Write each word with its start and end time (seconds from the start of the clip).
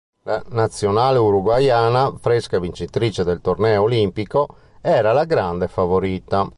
La 0.23 0.41
nazionale 0.49 1.19
uruguaiana, 1.19 2.13
fresca 2.17 2.57
vincitrice 2.57 3.23
del 3.23 3.39
torneo 3.39 3.83
olimpico, 3.83 4.47
era 4.81 5.13
la 5.13 5.25
grande 5.25 5.67
favorita. 5.67 6.49